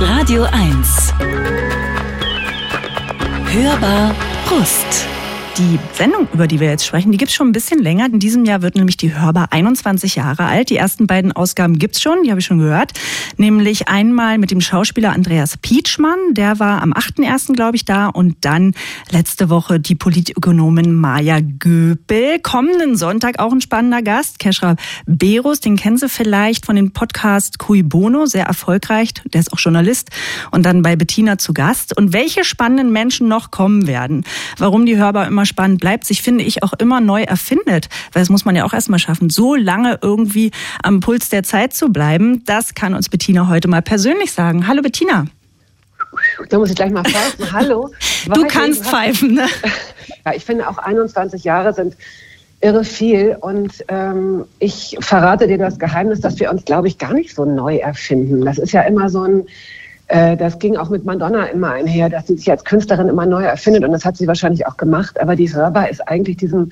[0.00, 1.12] Radio 1.
[3.46, 4.14] Hörbar
[4.48, 5.15] Brust.
[5.58, 8.04] Die Sendung, über die wir jetzt sprechen, die gibt's schon ein bisschen länger.
[8.12, 10.68] In diesem Jahr wird nämlich die Hörbar 21 Jahre alt.
[10.68, 12.92] Die ersten beiden Ausgaben gibt's schon, die habe ich schon gehört.
[13.38, 18.08] Nämlich einmal mit dem Schauspieler Andreas Pietschmann, der war am 8.1., glaube ich, da.
[18.08, 18.74] Und dann
[19.10, 22.38] letzte Woche die Politökonomin Maja Göpel.
[22.40, 24.76] Kommenden Sonntag auch ein spannender Gast, Keschra
[25.06, 29.14] Berus, den kennen Sie vielleicht von dem Podcast Cui Bono, sehr erfolgreich.
[29.32, 30.10] Der ist auch Journalist.
[30.50, 31.96] Und dann bei Bettina zu Gast.
[31.96, 34.24] Und welche spannenden Menschen noch kommen werden,
[34.58, 37.88] warum die Hörbar immer spannend bleibt, sich, finde ich, auch immer neu erfindet.
[38.12, 40.50] Weil das muss man ja auch erstmal schaffen, so lange irgendwie
[40.82, 42.44] am Puls der Zeit zu bleiben.
[42.44, 44.66] Das kann uns Bettina heute mal persönlich sagen.
[44.66, 45.26] Hallo Bettina.
[46.48, 47.52] Da muss ich gleich mal pfeifen.
[47.52, 47.90] Hallo.
[48.32, 49.46] Du kannst pfeifen, ne?
[50.24, 51.96] Ja, ich finde auch 21 Jahre sind
[52.60, 53.36] irre viel.
[53.40, 57.44] Und ähm, ich verrate dir das Geheimnis, dass wir uns, glaube ich, gar nicht so
[57.44, 58.44] neu erfinden.
[58.44, 59.46] Das ist ja immer so ein
[60.08, 63.42] äh, das ging auch mit Madonna immer einher, dass sie sich als Künstlerin immer neu
[63.42, 65.20] erfindet und das hat sie wahrscheinlich auch gemacht.
[65.20, 66.70] Aber die Hörbar ist eigentlich diesem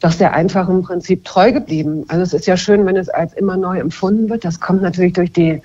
[0.00, 2.04] doch sehr einfachen Prinzip treu geblieben.
[2.08, 4.44] Also es ist ja schön, wenn es als immer neu empfunden wird.
[4.44, 5.62] Das kommt natürlich durch die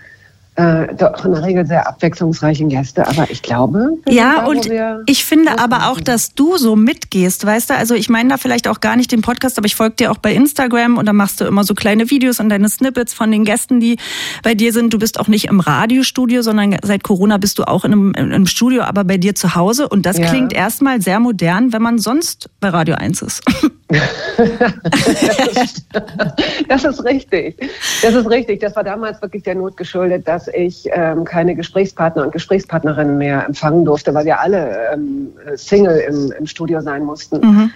[0.55, 3.97] äh, doch in der Regel sehr abwechslungsreichen Gäste, aber ich glaube.
[4.09, 4.69] Ja, da, und
[5.05, 7.75] ich finde aber auch, dass du so mitgehst, weißt du?
[7.75, 10.17] Also ich meine da vielleicht auch gar nicht den Podcast, aber ich folge dir auch
[10.17, 13.45] bei Instagram und da machst du immer so kleine Videos und deine Snippets von den
[13.45, 13.97] Gästen, die
[14.43, 14.93] bei dir sind.
[14.93, 18.33] Du bist auch nicht im Radiostudio, sondern seit Corona bist du auch in einem, in
[18.33, 19.87] einem Studio, aber bei dir zu Hause.
[19.87, 20.27] Und das ja.
[20.27, 23.41] klingt erstmal sehr modern, wenn man sonst bei Radio 1 ist.
[26.67, 27.57] das ist richtig.
[28.01, 28.59] Das ist richtig.
[28.59, 33.45] Das war damals wirklich der Not geschuldet, dass ich ähm, keine Gesprächspartner und Gesprächspartnerinnen mehr
[33.45, 37.39] empfangen durfte, weil wir alle ähm, Single im, im, Studio sein mussten.
[37.39, 37.71] Mhm.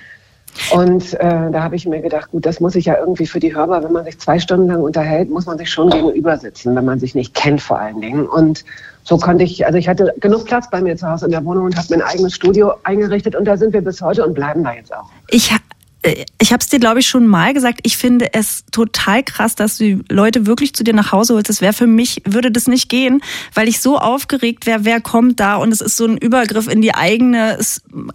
[0.72, 3.54] Und äh, da habe ich mir gedacht, gut, das muss ich ja irgendwie für die
[3.54, 6.86] Hörer, wenn man sich zwei Stunden lang unterhält, muss man sich schon gegenüber sitzen, wenn
[6.86, 8.26] man sich nicht kennt vor allen Dingen.
[8.26, 8.64] Und
[9.04, 11.66] so konnte ich, also ich hatte genug Platz bei mir zu Hause in der Wohnung
[11.66, 14.74] und habe mein eigenes Studio eingerichtet und da sind wir bis heute und bleiben da
[14.74, 15.10] jetzt auch.
[15.30, 15.54] Ich
[16.40, 17.80] ich habe es dir, glaube ich, schon mal gesagt.
[17.84, 21.50] Ich finde es total krass, dass du Leute wirklich zu dir nach Hause holst.
[21.50, 23.22] Das wäre für mich, würde das nicht gehen,
[23.54, 26.82] weil ich so aufgeregt wäre, wer kommt da und es ist so ein Übergriff in
[26.82, 27.60] die eigene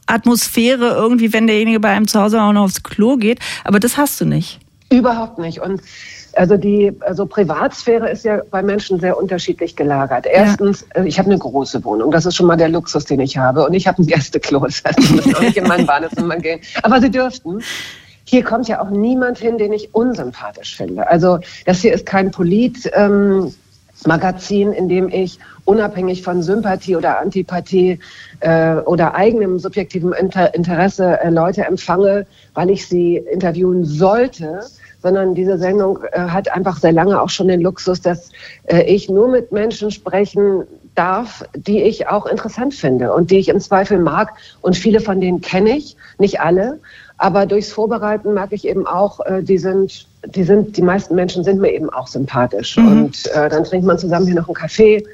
[0.06, 3.40] Atmosphäre irgendwie, wenn derjenige bei einem zu Hause auch noch aufs Klo geht.
[3.64, 4.60] Aber das hast du nicht.
[4.92, 5.60] Überhaupt nicht.
[5.60, 5.80] Und
[6.36, 10.26] also die also Privatsphäre ist ja bei Menschen sehr unterschiedlich gelagert.
[10.26, 11.02] Erstens, ja.
[11.02, 12.10] Äh, ich habe eine große Wohnung.
[12.10, 13.66] Das ist schon mal der Luxus, den ich habe.
[13.66, 14.60] Und ich habe ein Gästeklo.
[14.60, 16.60] Das heißt, Sie müssen auch nicht in mein Badezimmer gehen.
[16.82, 17.62] Aber Sie dürften.
[18.24, 21.08] Hier kommt ja auch niemand hin, den ich unsympathisch finde.
[21.08, 22.90] Also das hier ist kein Polit.
[22.94, 23.52] Ähm,
[24.06, 27.98] Magazin, in dem ich unabhängig von Sympathie oder Antipathie
[28.40, 34.60] äh, oder eigenem subjektivem Inter Interesse äh, Leute empfange, weil ich sie interviewen sollte,
[35.02, 38.30] sondern diese Sendung äh, hat einfach sehr lange auch schon den Luxus, dass
[38.66, 43.48] äh, ich nur mit Menschen sprechen darf, die ich auch interessant finde und die ich
[43.48, 44.34] im Zweifel mag.
[44.60, 46.80] Und viele von denen kenne ich, nicht alle.
[47.16, 51.44] Aber durchs Vorbereiten merke ich eben auch, äh, die sind, die sind, die meisten Menschen
[51.44, 52.76] sind mir eben auch sympathisch.
[52.76, 52.88] Mhm.
[52.88, 55.04] Und äh, dann trinkt man zusammen hier noch einen Kaffee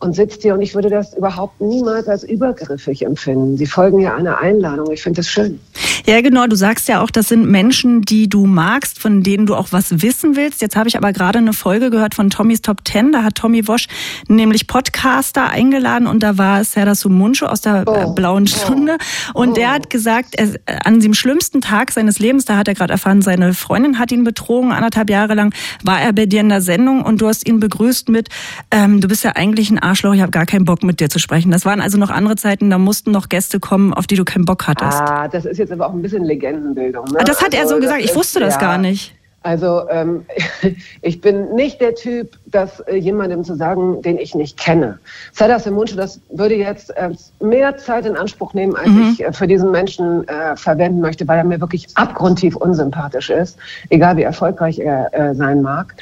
[0.00, 3.56] und sitzt hier und ich würde das überhaupt niemals als übergriffig empfinden.
[3.56, 4.90] Sie folgen ja einer Einladung.
[4.90, 5.60] Ich finde das schön.
[6.06, 6.46] Ja, genau.
[6.46, 10.02] Du sagst ja auch, das sind Menschen, die du magst, von denen du auch was
[10.02, 10.60] wissen willst.
[10.60, 13.10] Jetzt habe ich aber gerade eine Folge gehört von Tommys Top Ten.
[13.10, 13.86] Da hat Tommy Wosch
[14.28, 18.12] nämlich Podcaster eingeladen und da war Serda Sumuncho aus der oh.
[18.12, 18.46] Blauen oh.
[18.46, 18.98] Stunde.
[19.32, 19.54] Und oh.
[19.54, 20.48] der hat gesagt, er,
[20.84, 24.24] an dem schlimmsten Tag seines Lebens, da hat er gerade erfahren, seine Freundin hat ihn
[24.24, 25.54] betrogen, anderthalb Jahre lang
[25.84, 28.28] war er bei dir in der Sendung und du hast ihn begrüßt mit,
[28.70, 31.18] ähm, du bist ja eigentlich ein Arschloch, ich habe gar keinen Bock mit dir zu
[31.18, 31.50] sprechen.
[31.50, 34.44] Das waren also noch andere Zeiten, da mussten noch Gäste kommen, auf die du keinen
[34.44, 35.00] Bock hattest.
[35.00, 37.04] Ah, das ist jetzt aber auch ein bisschen Legendenbildung.
[37.06, 37.18] Ne?
[37.24, 38.04] Das hat also, er so gesagt.
[38.04, 39.14] Ich wusste das ja, gar nicht.
[39.44, 40.24] Also ähm,
[41.02, 44.98] ich bin nicht der Typ, das äh, jemandem zu sagen, den ich nicht kenne.
[45.32, 47.10] Sada Semuncu, das würde jetzt äh,
[47.40, 49.12] mehr Zeit in Anspruch nehmen, als mhm.
[49.12, 53.58] ich äh, für diesen Menschen äh, verwenden möchte, weil er mir wirklich abgrundtief unsympathisch ist,
[53.90, 55.94] egal wie erfolgreich er äh, sein mag.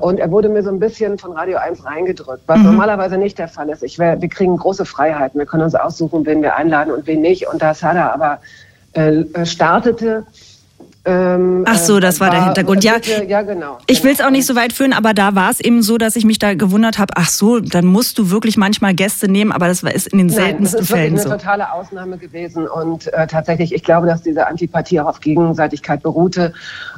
[0.00, 2.64] Und er wurde mir so ein bisschen von Radio 1 reingedrückt, was mhm.
[2.64, 3.82] normalerweise nicht der Fall ist.
[3.82, 5.38] Ich wär, wir kriegen große Freiheiten.
[5.38, 7.46] Wir können uns aussuchen, wen wir einladen und wen nicht.
[7.48, 8.38] Und da Sada aber
[8.98, 10.26] äh, äh, startete.
[11.04, 12.84] Ähm, Ach so, das war, war der Hintergrund.
[12.84, 12.96] Ja,
[13.26, 13.78] ja genau.
[13.86, 16.16] Ich will es auch nicht so weit führen, aber da war es eben so, dass
[16.16, 17.14] ich mich da gewundert habe.
[17.16, 20.84] Ach so, dann musst du wirklich manchmal Gäste nehmen, aber das ist in den seltensten
[20.84, 21.16] Fällen so.
[21.16, 25.06] Das ist eine totale Ausnahme gewesen und äh, tatsächlich, ich glaube, dass diese Antipathie auch
[25.06, 26.52] auf Gegenseitigkeit beruhte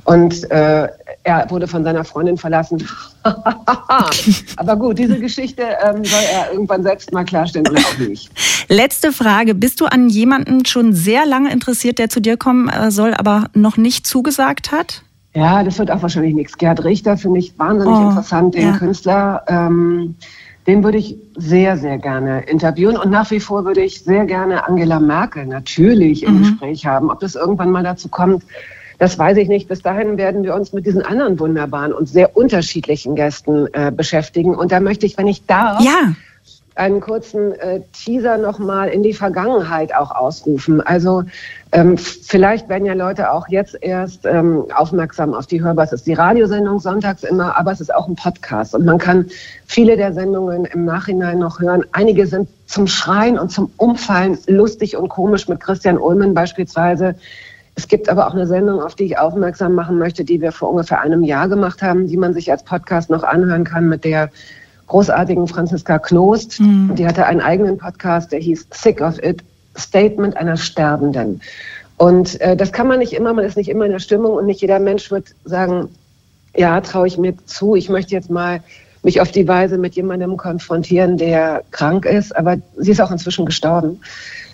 [0.04, 0.88] und äh,
[1.22, 2.88] er wurde von seiner Freundin verlassen.
[4.56, 8.30] Aber gut, diese Geschichte ähm, soll er irgendwann selbst mal klarstellen oder auch nicht.
[8.68, 9.54] Letzte Frage.
[9.54, 13.48] Bist du an jemanden schon sehr lange interessiert, der zu dir kommen äh, soll, aber
[13.54, 15.02] noch nicht zugesagt hat?
[15.34, 16.58] Ja, das wird auch wahrscheinlich nichts.
[16.58, 18.76] Gerhard Richter finde ich wahnsinnig oh, interessant, den ja.
[18.76, 19.44] Künstler.
[19.46, 20.16] Ähm,
[20.66, 22.96] den würde ich sehr, sehr gerne interviewen.
[22.96, 26.42] Und nach wie vor würde ich sehr gerne Angela Merkel natürlich im mhm.
[26.42, 27.10] Gespräch haben.
[27.10, 28.44] Ob das irgendwann mal dazu kommt,
[29.00, 29.66] das weiß ich nicht.
[29.66, 34.54] Bis dahin werden wir uns mit diesen anderen wunderbaren und sehr unterschiedlichen Gästen äh, beschäftigen.
[34.54, 36.14] Und da möchte ich, wenn ich darf, ja
[36.80, 40.80] einen kurzen äh, Teaser nochmal in die Vergangenheit auch ausrufen.
[40.80, 41.24] Also
[41.72, 45.84] ähm, vielleicht werden ja Leute auch jetzt erst ähm, aufmerksam auf die Hörbar.
[45.84, 48.74] Es ist die Radiosendung sonntags immer, aber es ist auch ein Podcast.
[48.74, 49.26] Und man kann
[49.66, 51.84] viele der Sendungen im Nachhinein noch hören.
[51.92, 57.14] Einige sind zum Schreien und zum Umfallen lustig und komisch mit Christian Ullmann beispielsweise.
[57.74, 60.70] Es gibt aber auch eine Sendung, auf die ich aufmerksam machen möchte, die wir vor
[60.70, 64.30] ungefähr einem Jahr gemacht haben, die man sich als Podcast noch anhören kann mit der
[64.88, 66.60] großartigen Franziska Knost.
[66.60, 66.94] Mhm.
[66.96, 69.42] Die hatte einen eigenen Podcast, der hieß Sick of It,
[69.78, 71.40] Statement einer Sterbenden.
[71.96, 74.46] Und äh, das kann man nicht immer, man ist nicht immer in der Stimmung und
[74.46, 75.88] nicht jeder Mensch wird sagen,
[76.56, 78.60] ja, traue ich mir zu, ich möchte jetzt mal
[79.02, 83.46] mich auf die Weise mit jemandem konfrontieren, der krank ist, aber sie ist auch inzwischen
[83.46, 84.00] gestorben.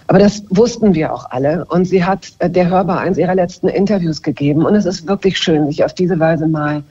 [0.08, 1.64] Aber das wussten wir auch alle.
[1.64, 4.64] Und sie hat äh, der Hörbar eins ihrer letzten Interviews gegeben.
[4.64, 6.84] Und es ist wirklich schön, sich auf diese Weise mal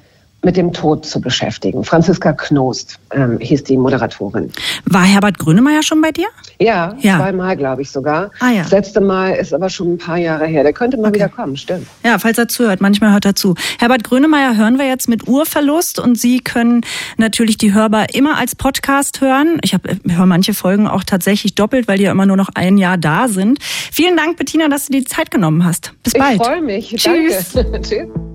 [0.46, 1.84] mit dem Tod zu beschäftigen.
[1.84, 4.52] Franziska Knost ähm, hieß die Moderatorin.
[4.86, 6.28] War Herbert Grönemeyer schon bei dir?
[6.60, 7.18] Ja, ja.
[7.18, 8.30] zweimal glaube ich sogar.
[8.40, 8.62] Ah, ja.
[8.62, 10.64] Das letzte Mal ist aber schon ein paar Jahre her.
[10.64, 11.16] Der könnte mal okay.
[11.16, 11.88] wieder kommen, stimmt.
[12.04, 13.56] Ja, falls er zuhört, manchmal hört er zu.
[13.80, 16.82] Herbert Grönemeyer hören wir jetzt mit Urverlust und Sie können
[17.18, 19.58] natürlich die Hörbar immer als Podcast hören.
[19.64, 22.78] Ich habe höre manche Folgen auch tatsächlich doppelt, weil die ja immer nur noch ein
[22.78, 23.58] Jahr da sind.
[23.62, 25.94] Vielen Dank, Bettina, dass du dir die Zeit genommen hast.
[26.04, 26.40] Bis bald.
[26.40, 26.96] Ich freue mich.
[26.96, 27.54] Tschüss.
[27.82, 28.35] Tschüss.